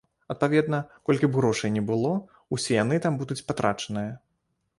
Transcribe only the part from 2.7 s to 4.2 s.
яны там будуць патрачаныя.